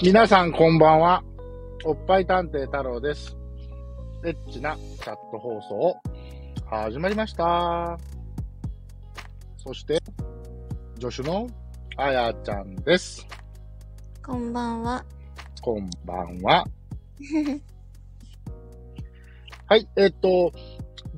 [0.00, 1.24] 皆さんこんばんは。
[1.84, 3.36] おっぱい探偵太郎です。
[4.24, 6.00] エッチなチャット放送、
[6.70, 7.98] 始まりました。
[9.56, 9.98] そして、
[11.00, 11.48] 助手の
[11.96, 13.26] あやちゃんです。
[14.24, 15.04] こんばんは。
[15.60, 16.64] こんばんは。
[19.66, 20.52] はい、えっと、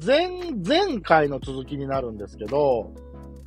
[0.03, 2.95] 前、前回の続きになるんですけど、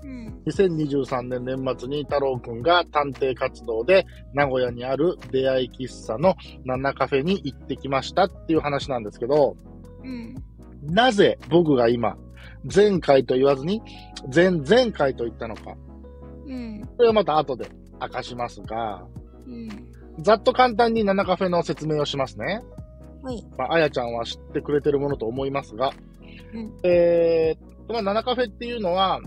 [0.03, 0.41] うん。
[0.45, 6.35] 2023年年末に太郎くんが探偵活動で名古屋にある出会い喫茶の
[6.65, 9.55] ナナカフェに行ってきましたっていう話なんですけど、
[10.03, 10.35] うん。
[10.83, 12.17] なぜ僕が今、
[12.73, 13.81] 前回と言わずに、
[14.33, 15.75] 前々回と言ったのか。
[16.45, 16.87] うん。
[16.97, 17.69] これはまた後で
[18.01, 19.05] 明かしますが、
[19.45, 19.69] うん。
[20.19, 22.61] ざっと簡単にナナカフェの説明をしますね。
[23.23, 23.45] はい。
[23.57, 25.91] まあ、あやちゃんは知ってくれてるものと思いますが、
[26.53, 29.21] うんえー、まあ、ナナカフェっていうのは、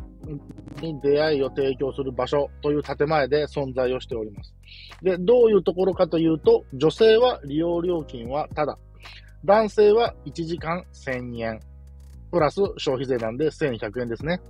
[0.76, 4.54] に出会いを提供する場所という建前で存在をしております。
[5.02, 8.78] で、どういうところかというと、女性は利用料金はただ、
[9.44, 11.60] 男性は1時間1000円、
[12.30, 14.40] プラス消費税なんで1100円ですね。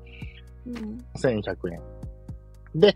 [0.67, 0.99] うん。
[1.17, 1.81] 1100円。
[2.75, 2.95] で、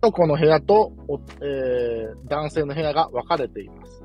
[0.00, 4.02] この部屋と、おえー男性の部屋が分かれています。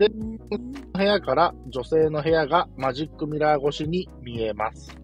[0.00, 0.38] うん。
[0.92, 4.96] 部屋から女性の部屋がマジックミラー越しに見えます。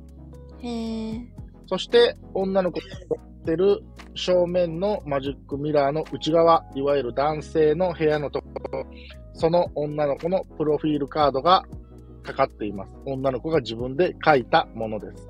[0.60, 1.33] へえ。
[1.66, 3.82] そして、女の子が持ってる
[4.14, 8.86] 正面のマジックミラーの内側、いわゆる男性の部屋のところ、
[9.34, 11.64] その女の子のプロフィールカードが
[12.22, 12.96] かかっています。
[13.04, 15.28] 女の子が自分で書いたものです。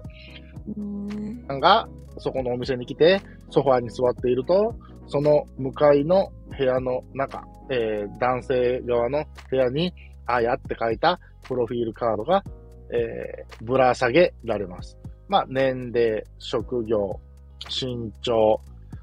[0.76, 1.46] うん。
[1.60, 4.74] が、そこのお店に来て、ソファーに座っていると、
[5.06, 9.92] その向かいの部屋の中、えー男性側の部屋に、
[10.26, 12.42] あやって書いたプロフィールカードが、
[12.90, 14.96] えーぶら下げられます。
[15.28, 17.20] まあ、年齢、職業、
[17.68, 18.60] 身長、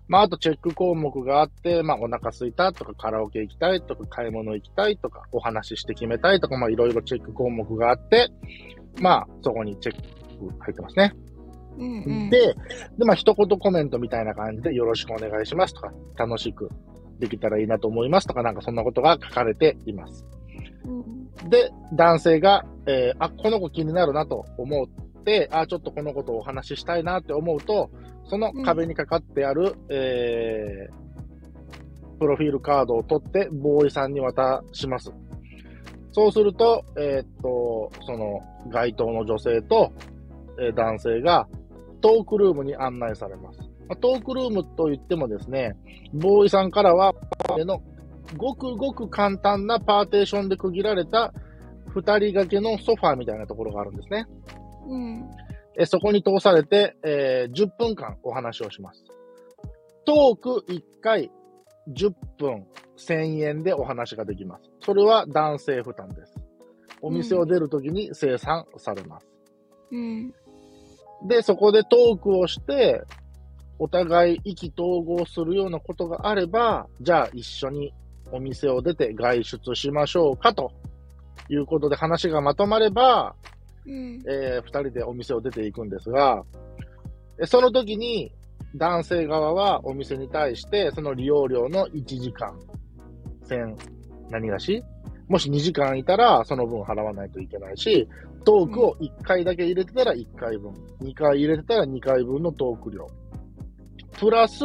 [0.08, 8.30] まあ、あとチェック項目があって、まあ、お腹空いたとか、カラオケ行きたいとか、買い物行きたいとか、お話しして決めたいとか、まあ、いろいろチェック項目があって、
[9.00, 10.02] まあ、そこにチェック
[10.60, 11.14] 入ってますね。
[11.78, 12.04] うん。
[12.04, 12.30] うん。
[12.30, 12.56] で、
[12.98, 16.70] で、まあ、一言コメントみたいな感じで、よろしくお願いしますとか、楽しく
[17.20, 20.26] できたらいいなと思いますとか、なんかそんなことが書かれています。
[20.86, 21.50] うん。
[21.50, 24.90] で、男性が、えーあ、この子気になるなと思
[25.52, 27.90] あ、ちょっとこの子とお話ししたいなって思うと、
[28.26, 35.12] その壁にかかってある、えー、プロフィールカードを取って、ボーイさんに渡します。
[36.12, 39.92] そうすると、えーっと、その、該当の女性と、
[40.60, 41.48] えー男性が、
[42.02, 43.60] トークルームに案内されます。
[43.88, 45.76] まあトークルームといってもですね、
[46.14, 47.14] ボーイさんからは、
[47.66, 47.82] の
[48.38, 51.34] ごくごく簡単なパーテーションで区切られた
[51.88, 54.26] 二人掛けのソファーみたいなところがあるんですね。
[54.88, 55.30] うん。
[55.78, 59.04] えそこに通されて、えー10分間お話をします。
[60.06, 61.32] トーク1回
[61.90, 62.66] 10分
[62.98, 64.70] 1000円でお話ができます。
[64.82, 66.36] それは男性負担です。
[67.02, 69.28] お店を出るときに生産されます。
[69.92, 70.34] うん。
[71.28, 73.02] で、そこでトークをして、
[73.80, 77.94] お互い意気投合するようなことがあれば、じゃあ一緒に
[78.32, 80.72] お店を出て外出しましょうかと
[81.50, 83.36] いうことで話がまとまれば、
[83.86, 84.24] うん。
[84.28, 86.44] えー二人でお店を出ていくんですが、
[87.46, 88.32] その時に
[88.76, 92.58] 男性側はお店に対してその利用料の1時間、
[93.48, 93.76] 1000、
[94.30, 94.84] 何がし？
[95.28, 98.08] もし2時間いたらその分払わないといけないし、
[98.44, 103.08] トークを1回だけ入れてたら1回分、2回入れてたら2回分のトーク料。
[104.20, 104.64] プラス、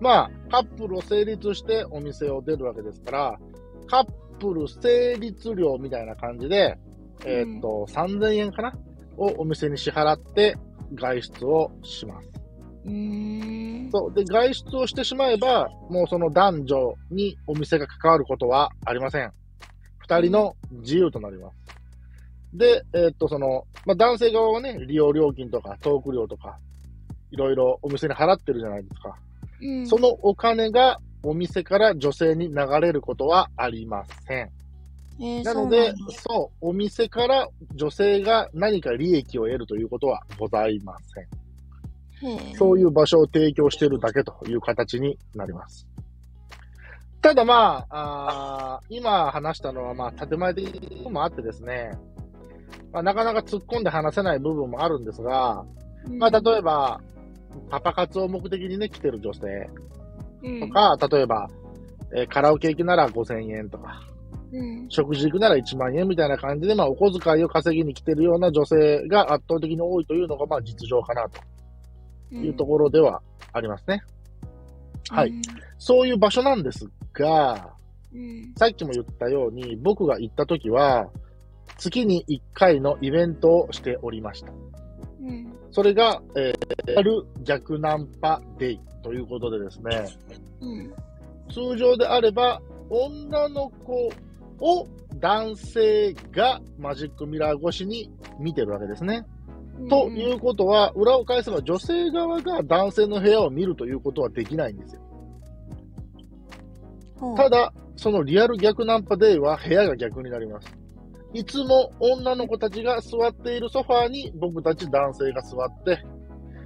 [0.00, 3.38] まあ、カップルを成立してお店を出るわけですから、
[3.86, 4.04] カッ
[4.38, 6.76] プル成立料みたいな感じで、
[7.24, 8.72] えーっと、3000円かな？
[9.16, 10.56] をお店に支払って
[10.94, 12.28] 外出をします。
[12.86, 13.88] うん。
[13.92, 14.14] そう。
[14.14, 19.32] で、外出をしてしまえば、もうその男女にお店が関わることはありません。
[19.98, 21.56] 二人の自由となります。
[22.54, 26.58] で、えーっと、その、まあ、男性側はね、利用料金とかトーク料とか、
[27.30, 29.16] いろいろお店に払ってるじゃないですか。
[29.60, 29.86] うん。
[29.86, 34.50] そのお金がお店から女性に流れることはありません。
[35.20, 35.92] えー、なので
[36.26, 41.26] そうお店から女性が何か利益を得るということはございません。
[42.56, 45.86] そういう場所を提供しているだけという形になります。
[47.22, 51.92] ただまあ、あー今話したのはまあ建前的な部分もあってですね、
[52.92, 55.64] まあ、なかなか突っ込んで話せない部分もあるんですが、
[56.08, 57.00] まあ例えば、
[57.68, 59.70] パパ活を目的にね、来てる女性
[60.42, 61.48] うん、とか、例えば、
[62.14, 64.00] えーカラオケ行きなら5000円とか、
[64.52, 64.86] うん。
[64.88, 74.02] 食事行くなら1万円みたいな感じで、まあ、お小遣いを稼ぎに来てるような女性が圧倒的に多いというのが、まあ、実情かなというところではありますね。
[75.10, 75.42] はいうん
[75.80, 77.70] そういう場所なんですが、
[78.12, 78.52] うん。
[78.56, 81.08] さっきも言ったように、僕が行った時は、
[81.78, 84.52] 月に1回のイベントをしておりました。
[85.22, 85.52] うん。
[85.70, 90.06] それが、えー、ある逆ナンパデイということでですね、
[90.60, 90.92] うん。
[91.50, 92.60] 通常であれば、
[92.90, 94.10] 女の子
[94.60, 94.86] を
[95.18, 99.24] 男性がマジックミラー越しに見てるわけですね。
[99.88, 105.00] ということは、裏を返せば女性側が男性の部屋を見るということはできないんですよ。
[107.36, 110.68] ただ、そのリアル逆ナンパデイは部屋が逆になります。
[111.32, 116.02] いつも女の子たちが座っているソファーに僕たち男性が座って、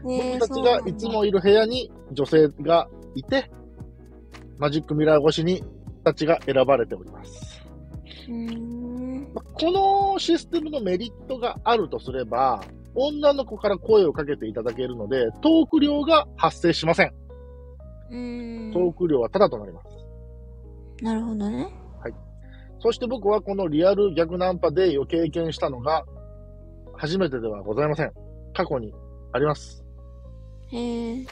[0.02, 3.50] 僕たちがいつもいる部屋に女性がいて、
[4.58, 5.62] マジックミラー越しに
[6.04, 7.63] たちが選ばれております。
[9.34, 9.70] まこ
[10.12, 12.62] のシステムのメリットがあるとすれば、
[12.94, 17.12] 女の子から声をかけていただけるので、トーク量が発生しません。
[18.10, 18.72] うーん。
[18.72, 19.88] トーク量はタダとなります。
[21.02, 21.68] なるほどね。
[22.80, 26.04] そして僕はこのリアル逆ナンパデイを経験したのが
[26.92, 28.12] 初めてではございません。
[28.52, 28.92] 過去に
[29.32, 29.82] あります。
[30.68, 31.26] へえ、え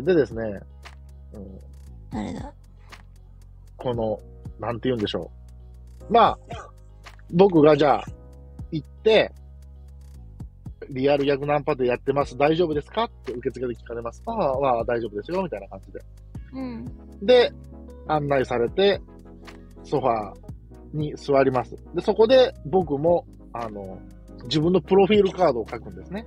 [0.00, 0.60] ー、でですね、
[1.34, 1.60] うん、
[2.10, 2.50] 誰だ？
[3.76, 4.18] この、
[4.58, 5.41] なんて言うんでしょう。
[6.10, 6.38] まあ、
[7.32, 8.04] 僕がじゃあ、
[8.70, 9.32] 行って、
[10.90, 14.22] リアル逆ナンパでやってます、大丈夫ですかって受付で聞かれます。
[14.26, 16.00] ああ、まあ大丈夫ですよ、みたいな感じで。
[16.54, 17.26] うん。
[17.26, 17.52] で、
[18.08, 19.00] 案内されて、
[19.84, 21.76] ソファーに座ります。
[21.94, 23.98] で、そこで僕も、あの、
[24.44, 26.26] 自分のプロフィールカードを書くんですね。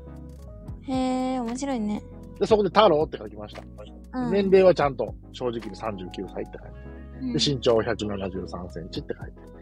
[0.88, 0.94] へ
[1.34, 2.02] え、面白いね。
[2.40, 3.64] で、そこで太郎って書きました。
[4.20, 4.32] うん。
[4.32, 6.80] 年齢はちゃんと正直に39歳って書いて。
[7.22, 9.55] うんで、身長173センチって書いて。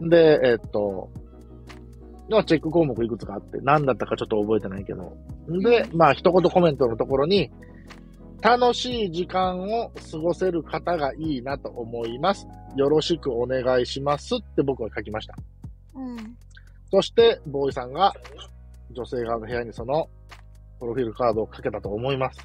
[0.00, 1.10] で、えっと、
[2.28, 5.16] まあチェック項目いくつかあって、何だったかちょっと覚えてないけど。
[5.48, 7.50] で、まあ一言コメントのところに、
[8.40, 12.46] 楽しい時間を過ごせる方がいいなと思います。
[12.76, 15.34] よろしくお願いしますって僕は書きました。
[15.94, 16.36] うん。
[16.90, 18.12] そして、ボーイさんが
[18.90, 20.08] 女性側の部屋にその
[20.80, 22.40] プロフィールカードをかけたと思います。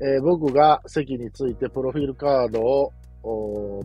[0.00, 2.92] えー僕が席についてプロフィールカードを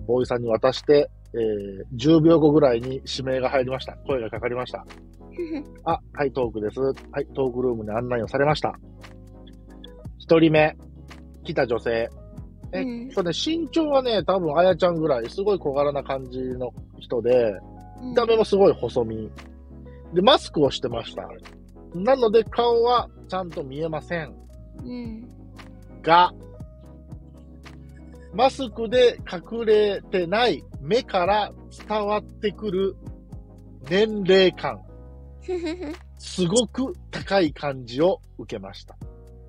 [0.06, 3.94] ボーイさんに渡して、えー10秒後ぐらいに指名が入りました。
[4.08, 4.86] 声がかかりました。
[5.86, 6.80] あ、はい、トークです。
[6.80, 8.78] はい、トークルームに案内をされました。
[10.18, 10.76] 一人目、
[11.44, 12.10] 来た女性。
[12.72, 17.54] えうんっとね、身長はね、多分あやちゃんぐらい、すごい小柄な感じの人で、
[18.04, 19.30] 見た目もすごい細身。
[20.14, 21.28] で、マスクをしてました。
[21.96, 24.36] なので顔はちゃんと見えません
[24.84, 25.28] うん。
[26.04, 26.32] が、
[28.34, 31.52] マスクで隠れてない目から
[31.88, 32.96] 伝わってくる
[33.90, 34.82] 年齢感。
[36.18, 38.96] すごく高い感じを受けました。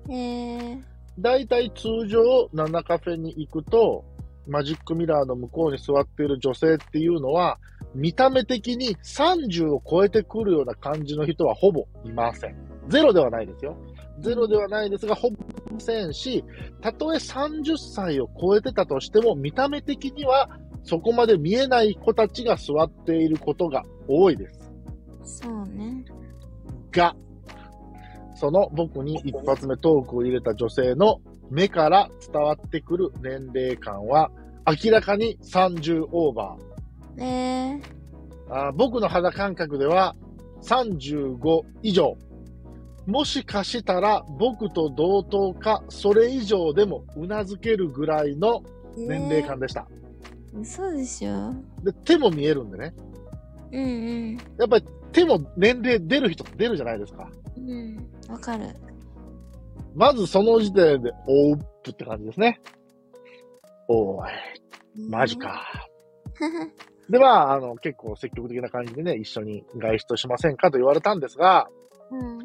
[0.09, 0.79] へえ。
[1.19, 4.05] だいたい通常、ナナカフェに行くと、
[4.47, 7.59] マジックミラーの向こうに座っている女性っていうのは、
[7.93, 12.55] 見た目的に30を超えてくるような感じの人はほぼいません。
[12.87, 13.75] ゼロではないですよ。
[14.19, 15.35] ゼロではないですが、ほぼ
[15.69, 16.43] いませんし、
[16.81, 20.49] たとえ30歳を超えてたとしても、見た目的には
[20.83, 25.41] そこまで見えない子たちが座っていることが多いです。
[25.41, 26.03] そうね。
[26.91, 27.15] が、
[28.35, 34.31] その僕に一発目トークを入れた女性の目から伝わってくる年齢感は
[34.83, 36.57] 明らかに30オーバ
[37.17, 37.75] へえ。
[37.75, 37.81] ー。
[38.49, 40.15] あー僕の肌感覚では
[40.63, 42.17] 35以上。
[43.05, 48.61] もしかしたら僕と同等かそれ以上でもうなずけるぐらいの
[48.95, 49.87] 年齢感でした。
[49.89, 50.10] えー。
[50.53, 51.53] 嘘でしょ
[51.83, 52.93] で手も見えるんでね。
[53.71, 54.37] うんうん。
[54.57, 57.29] やっぱり手も年齢出る人出るじゃないですか。
[57.57, 58.09] うん。
[58.29, 58.67] わかる。
[59.95, 62.61] まずその時点で、おーっぷって感じですね。
[63.87, 64.27] おー
[64.95, 65.37] い、マジ。
[65.37, 65.65] か。
[67.09, 71.67] で、まあ、あの、結構積極的な感じでね、一緒に外出しませんかと言われたんですが、
[72.09, 72.39] うん。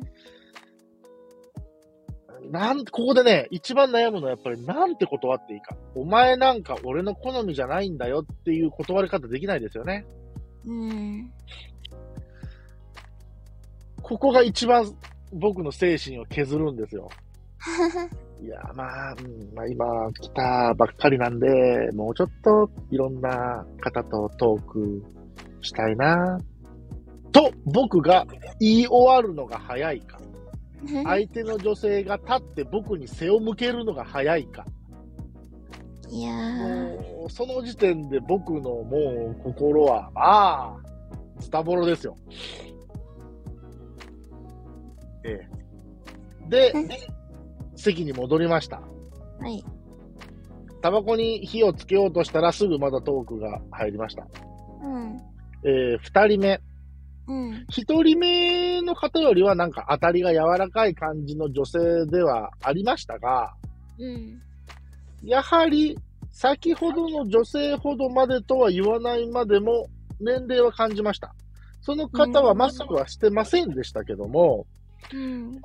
[2.50, 5.76] なん、ここでね、一番悩むのはやっぱりなんて断っていいか。
[5.94, 10.06] お前なんか俺の好みじゃないんだよっていう断り方できないですよね。
[10.66, 11.32] うん。
[14.02, 14.94] ここが一番
[15.32, 17.08] 僕の精神を削るんですよ。
[18.42, 25.02] いや、まあ、うんまあ、今来たばっかりなんで、もうちょっといろんな方とトーク
[25.62, 26.38] したいな。
[27.32, 28.26] と、僕が
[28.60, 30.20] 言い終わるのが早いか、
[31.04, 34.64] 相手の女性が立って僕に背を向けるのが早いか、
[36.10, 36.32] いや
[37.28, 40.76] その時点で僕のもう心は、まあ、
[41.40, 42.16] ズタボロですよ。
[45.24, 45.40] え
[46.44, 46.48] え。
[46.48, 46.72] で、
[47.74, 48.80] 席に戻りました。
[49.40, 49.64] はい。
[50.80, 54.26] タバコに火をつけようとしたらすぐまたトークが入りました。
[54.82, 55.16] うん。
[55.64, 56.60] えー、二人目。
[57.28, 57.64] うん。
[57.68, 63.54] 一人目の方よりはなんか当たりが柔らかい感じの女性ではありましたが、
[63.98, 64.40] うん。
[65.24, 65.98] やはり
[66.30, 69.88] 先ほどの女性ほどまでとは言わないまでも
[70.20, 71.34] 年齢は感じました。
[71.80, 74.66] その方はマスクはしてませんでしたけども、
[75.12, 75.60] うん。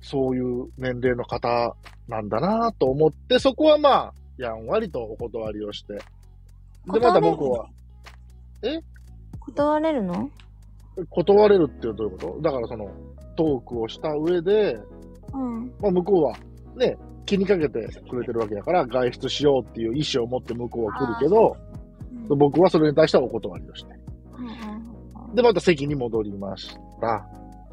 [0.00, 1.74] そういう年齢の方
[2.08, 5.94] なんだなと思って、そこはまあ、やんわりとお断りをして。
[5.94, 7.68] で、また僕は、
[9.46, 10.30] 断れるの？
[11.10, 12.40] 断れるっていうどういうこと？
[12.42, 12.88] だからその、
[13.36, 14.76] トークをした上で、
[15.32, 15.72] うん。
[15.80, 16.36] まあ向こうは
[16.76, 16.96] ね、
[17.26, 21.56] 気にかけてくれてるわけだから、外出しようっていう意思を持って向こうは来るけど、
[22.28, 22.38] うん。
[22.38, 23.92] 僕はそれに対してはお断りをして。
[24.38, 25.34] うん。
[25.34, 27.26] で、また席に戻りました。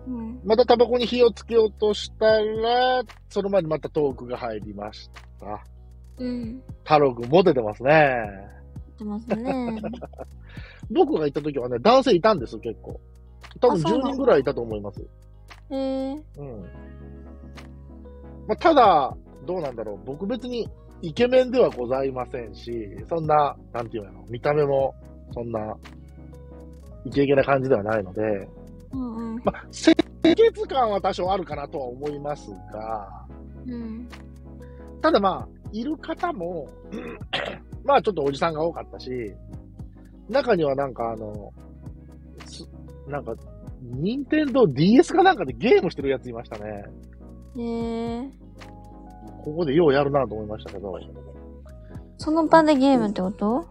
[0.08, 0.40] うん。
[0.44, 5.10] またタバコに火をつけようとしたら、その前にまたトークが入りまし
[5.40, 5.64] た。
[6.18, 6.62] うん。
[6.84, 8.16] 太郎くんモテてますね。
[9.02, 9.82] 出ますね。
[10.92, 13.00] 僕が行った時はね、男性いたんです、結構。
[13.60, 15.02] 多分10あそうなんだ人ぐらいいたと思います。
[15.70, 16.14] へえ。
[16.38, 16.62] うん。
[18.48, 19.16] まあ、ただ、
[19.46, 20.00] どうなんだろう。
[20.06, 20.70] 僕別に
[21.02, 24.94] イケメンではございませんし、そんな、なんていうの、見た目も、
[25.34, 25.76] そんな、
[27.06, 28.22] イケイケな感じではないので、
[28.94, 29.42] うんうん。
[29.44, 33.26] まあ、清潔感は多少あるかなとは思いますが、
[33.66, 34.08] うん。
[35.02, 36.68] ただまあ、いる方も、
[37.84, 39.10] まあちょっとおじさんが多かったし、
[40.30, 41.52] 中にはなんかあの、
[42.46, 42.68] す
[43.08, 43.34] なんか、
[43.82, 46.86] 任天堂 DS かなんかでゲームしてるやついましたね。
[47.58, 48.30] へえ。
[49.44, 50.94] ここでようやるなと思いましたけど、
[52.18, 53.66] その場でゲームってこと？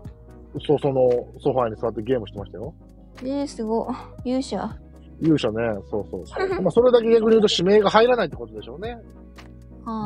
[0.67, 2.75] そう、そのソファーに座ってゲームしてましたよ。
[3.23, 3.89] えー、すご。
[4.25, 4.77] 勇者。
[5.23, 5.57] 勇者ね、
[5.91, 6.49] そうそうそう。
[6.63, 8.99] まあそれだけ逆に言うと指名が入らないってことでしょうね。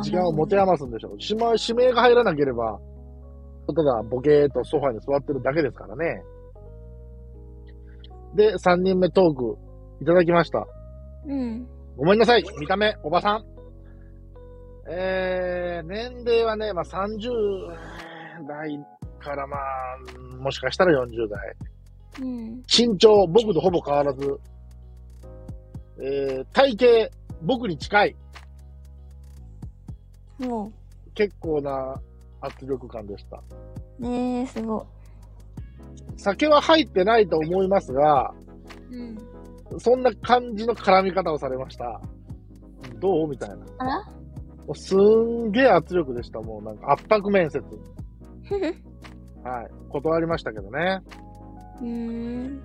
[0.02, 1.16] 時間を持て余すんでしょう。
[1.18, 2.78] 指名が入らなければ、
[3.72, 6.22] ただボケーっとソファーに座ってるだけですからね。
[8.34, 9.56] で、3人目トーク
[10.02, 10.66] いただきました。
[11.26, 11.66] うん。
[11.96, 12.44] ごめんなさい。
[12.58, 13.44] 見た目、おばさん。
[14.90, 17.30] えー、年齢はね、まあ、30
[18.46, 18.78] 代
[19.20, 21.56] からまあ、もしかしたら40代。
[22.20, 22.62] うん。
[22.66, 24.38] 身長、僕とほぼ変わらず。
[26.02, 28.16] えー、体型、僕に近い。
[30.38, 30.72] も
[31.14, 31.94] 結構な
[32.44, 33.42] 圧力感でした。
[34.00, 34.02] う。
[34.02, 34.86] ねえ、すご。
[36.16, 38.32] 酒は入ってないと思いますが、
[38.90, 39.80] うん。
[39.80, 42.00] そんな感じの絡み方をされました。
[43.00, 43.28] どう？
[43.28, 43.56] みたいな。
[43.56, 44.08] もあら？
[44.68, 46.40] うすんげえ圧力でした。
[46.40, 47.60] もうなんか圧迫面接。
[49.42, 49.70] はい。
[49.90, 51.00] 断りましたけどね。
[51.80, 52.60] うーん。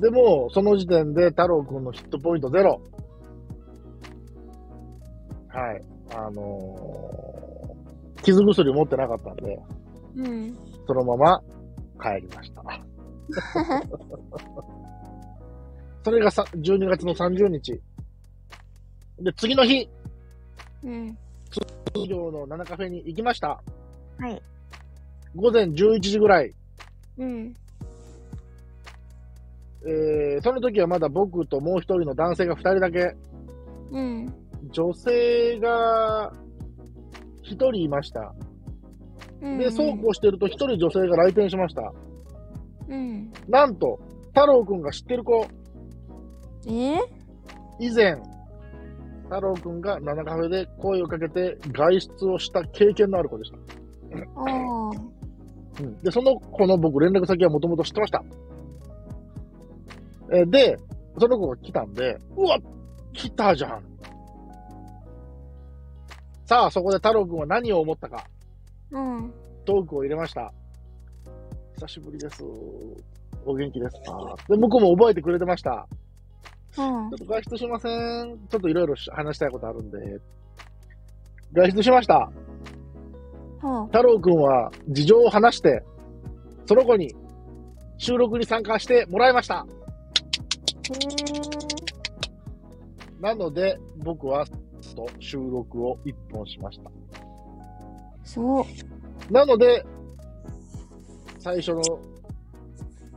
[0.00, 2.80] でも、その時点で太郎くんのヒットポイントゼロ。
[5.48, 5.82] はい。
[6.14, 7.45] あのー、
[8.26, 9.56] 傷薬持ってなかったんで、
[10.16, 10.58] うん。
[10.84, 11.40] そのまま
[12.02, 12.62] 帰りました。
[16.02, 17.80] それがさ12月の30日。
[19.20, 19.88] で、次の日、
[20.82, 21.16] うん。
[21.94, 23.48] 通常の7カフェに行きました。
[24.18, 24.42] はい。
[25.36, 26.52] 午前11時ぐらい。
[27.18, 27.54] うん。
[29.84, 33.14] えー、その時はまだ僕ともう一人の男性が二人だけ、
[33.92, 34.34] うん。
[34.72, 36.32] 女性が
[37.46, 38.34] 一人いました。
[39.40, 39.58] うん。
[39.58, 41.92] で、そうこうしてると一人女性が来店しました。
[42.88, 43.32] うん。
[43.48, 43.98] なんと、
[44.28, 45.46] 太郎くんが知ってる子、
[46.66, 46.70] え？
[46.70, 46.98] ー、
[47.78, 48.16] 以前、
[49.24, 53.56] 太郎くんが7カフェで声をかけて外出をした経験のある子でした。
[53.56, 53.60] あ
[54.46, 54.90] あ。
[55.80, 58.24] うん、で、その子の僕連絡先はもともと知ってました。
[60.32, 60.76] えーで、
[61.18, 62.58] その子が来たんで、うわ
[63.12, 63.95] 来たじゃん。
[66.46, 68.24] さあ、そこで太郎くんは何を思ったか、
[68.92, 69.34] うん。
[69.64, 70.52] トークを入れました。
[71.74, 72.44] 久しぶりです。
[73.44, 75.88] お元気ですかで、向こうも覚えてくれてました。
[76.78, 78.38] うんちょっと外出しません。
[78.48, 79.98] ちょっといろいろ話したいことあるんで。
[81.52, 82.30] 外出しました。
[83.60, 83.86] ほう。
[83.86, 85.82] 太郎くんは事情を話して、
[86.66, 87.12] その子に
[87.98, 89.66] 収録に参加してもらいました。
[90.92, 90.96] へ
[93.20, 94.44] なので、僕は
[94.96, 96.90] と収録を一本しました。
[99.30, 99.84] なので、
[101.38, 101.82] 最初の、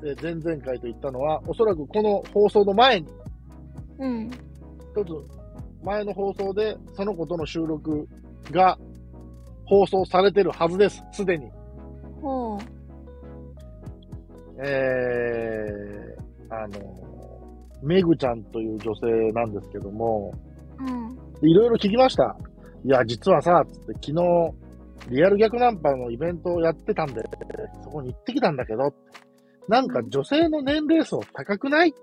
[0.03, 3.07] えー前々回と言ったのは、おそらくこの放送の前に、
[3.97, 4.29] うん。
[4.29, 5.09] 一つ
[5.83, 8.07] 前の放送でその子との収録
[8.51, 8.77] が
[9.65, 11.49] 放送されてるはずです、すでに。
[12.21, 12.59] ほう。
[14.61, 16.79] えー、あの、
[17.81, 20.33] めぐちゃんという女性なんですけども、
[20.79, 21.17] うん。
[21.41, 22.37] いろいろ聞きました。
[22.85, 24.53] いや、実はさ、つって昨日、
[25.09, 27.21] リアル逆ナンパのイベントをやってたんで、
[27.83, 28.93] そこに行ってきたんだけど、
[29.67, 31.89] なんか女性の年齢層高くない？
[31.89, 31.93] っ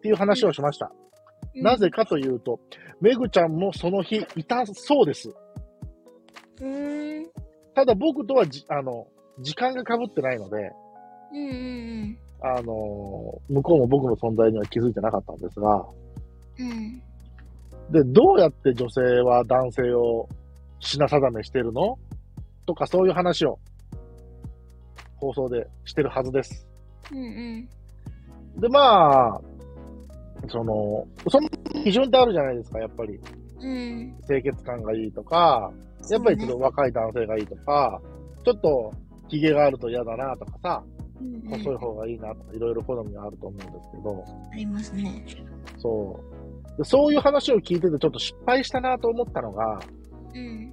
[0.00, 0.90] ていう話をしました。
[1.54, 2.60] なぜかというと、
[3.00, 5.30] めぐちゃんもその日いたそうです。
[6.60, 7.26] うーん。
[7.74, 9.06] ただ僕とはじ、あの、
[9.40, 10.56] 時間が被ってないので、
[11.32, 11.52] うんう
[12.04, 15.86] んあの、向こうも僕の存在には気づいてなかったんですが、
[16.58, 17.02] うん。
[17.88, 17.92] うん。
[17.92, 20.28] で、どうやって女性は男性を
[20.80, 21.98] 品定めしてるの？
[22.66, 23.58] とかそういう話を
[25.16, 26.66] 放送でしてるはずです。
[27.12, 28.60] うんうん。
[28.60, 29.40] で、まあ、
[30.48, 31.48] その、その
[31.84, 33.20] 基準ってあるじゃないですか、やっぱり。
[33.60, 34.16] うん。
[34.26, 35.72] 清潔感がいいとか、
[36.10, 38.00] やっぱりちょっと若い男性がいいとか、
[38.44, 38.92] ちょっと
[39.28, 40.84] 髭があると嫌だなとかさ、
[41.20, 45.24] うんうん細い方がいいなとか、いろいろ好みがあると思うんですけど、ありますね。
[45.78, 46.35] そう。
[46.78, 49.80] でそういう話を聞いててちょっと失敗したなと思ったのが、
[50.34, 50.72] うん。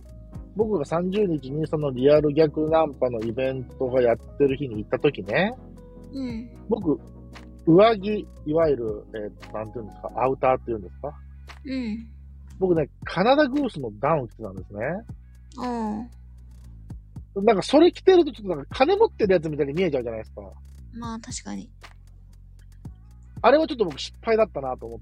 [0.56, 5.56] 僕が30日にそのリアル逆ナンパのイベントがやってる日に行った時ね、
[6.14, 6.50] うん。
[6.70, 7.00] 僕、
[7.66, 11.14] 上着、いわゆる、えーなんていうんですか、アウターっていうんですか？
[11.66, 12.08] うん。
[12.60, 14.80] 僕ね、カナダグースのダウン着てたんですね。
[15.58, 16.02] お
[17.40, 20.42] うなんかそれ着てるとちょっとなんか金持ってるやつみたいに見えちゃうじゃないですか。
[20.94, 21.68] まあ確かに。
[23.42, 25.00] あれはちょっと僕失敗だったなと思っ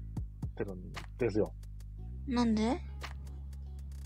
[0.52, 1.52] てるんですよ。
[2.28, 2.78] なんで？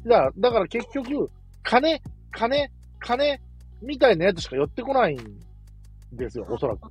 [0.05, 1.31] じゃあ、だから結局、
[1.63, 2.01] 金、
[2.31, 3.41] 金、金、
[3.83, 5.19] みたいなやつしか寄ってこないん
[6.13, 6.91] ですよ、おそらく。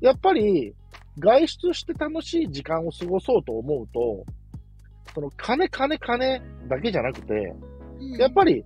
[0.00, 0.74] やっぱり、
[1.18, 4.24] 外出して楽しい時間を過ごそうと思うと、
[5.14, 7.34] その金、金、金だけじゃなくて、
[8.00, 8.64] うんやっぱり、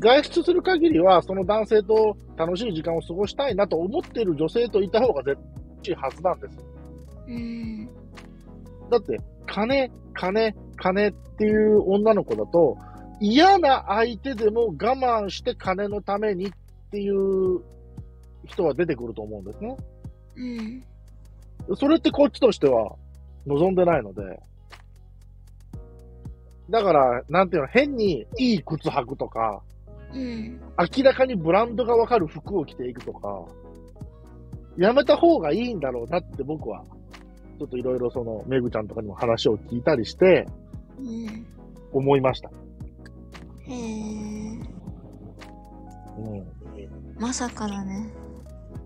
[0.00, 5.44] 外出する限りは、その男性と楽しい時間を過ごしたいなと思っている女性といた方が絶対
[5.88, 6.58] いいはずなんです。
[7.28, 7.88] うん。
[8.90, 12.78] だって、金、金、金っていう女の子だと、
[13.20, 16.50] 嫌な相手でも我慢して金のためにっ
[16.90, 17.62] ていう
[18.44, 19.76] 人は出てくると思うんですね。
[21.68, 21.76] うん。
[21.76, 22.94] それってこっちとしては
[23.46, 24.22] 望んでないので。
[26.68, 29.62] だから、なんていうの、変にいい靴履くとか、
[30.12, 30.60] うん。
[30.96, 33.44] 明らかにブランドがわかる服を着ていくとか、
[34.76, 36.84] やめた方がいいんだろうなって僕は、
[37.56, 40.46] ちょっといろいろその、めぐちゃんとかにも話を聞いたりして、
[40.98, 41.46] うん。
[41.92, 42.48] 思いました。
[42.48, 42.52] へ
[43.72, 43.76] え。
[46.18, 46.46] うん。
[47.18, 48.12] まさかだね。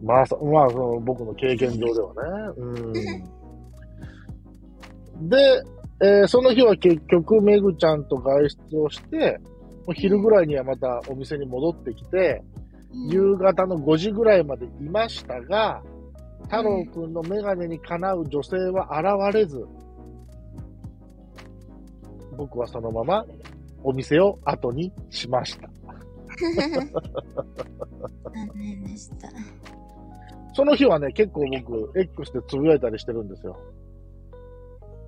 [0.03, 2.21] まあ、そまあ、その僕の経験上ではね。
[2.57, 2.65] う
[5.21, 5.29] ん。
[5.29, 5.63] で、
[6.03, 9.39] えーその日は結局、めぐちゃんと外出をして、
[9.87, 12.43] もう昼ぐらいにはまたお店に戻ってきて、
[13.11, 15.83] 夕方の5時ぐらいまでいましたが、
[16.43, 19.67] 太郎くんのメガネにかなう女性は現れず、
[22.37, 23.25] 僕はそのまま
[23.83, 25.69] お店を後にしました。
[28.97, 29.29] した。
[30.55, 33.57] その日はね、結構僕、X でつぶやいたりしてるんですよ。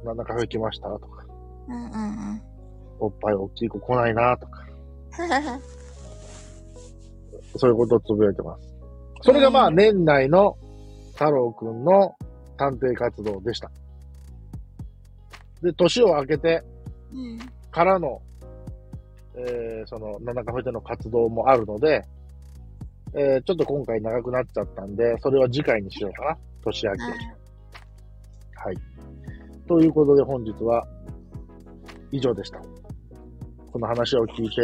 [0.04, 1.24] なんだカフェ来ましたとか、
[1.68, 1.86] うんうんう
[2.34, 2.42] ん。
[3.00, 4.64] おっぱい大きい子来ないなとか、
[7.56, 8.68] そういうことをつぶやいてます。
[9.22, 10.56] それがまあうん年内の
[11.22, 12.16] 太郎くんの
[12.56, 13.70] 探偵活動でした。
[15.62, 16.64] で、年を明けて
[17.12, 17.38] うん。
[17.70, 18.20] からの、
[19.36, 22.02] えー、その、七カフェでの活動もあるので、
[23.14, 26.38] えー、ちょっと今回長くなっちゃったんで、それは次回にしようかな。
[26.64, 26.98] 年明け。
[28.56, 28.76] はい。
[29.68, 30.84] ということで本日は
[32.10, 32.58] 以上でした。
[33.70, 34.62] この話を聞いて、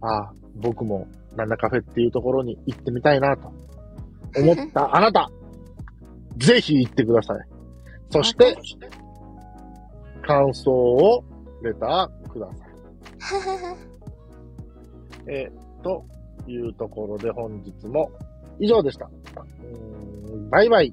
[0.00, 3.52] ああ、僕も七カフェっていうところに行ってみたいなと
[4.36, 5.30] 思ったあなた、
[6.36, 7.40] ぜひ行ってください。
[8.10, 8.56] そして、
[10.22, 11.24] 感想を
[11.62, 12.58] レターください。
[15.26, 16.04] えー、と
[16.46, 18.10] いうところで本日も
[18.58, 19.06] 以上でした。
[19.06, 20.92] うーんバイバイ。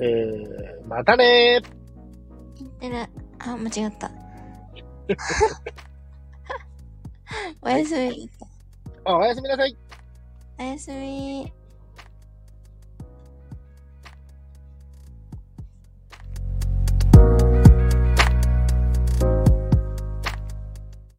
[0.00, 1.66] えー、またねー。
[2.58, 2.96] 言ってる。
[3.38, 4.10] あ、間違った。
[7.62, 8.30] おやすみ。
[9.04, 9.76] あ、おやすみなさい。
[10.58, 11.52] おやすみ。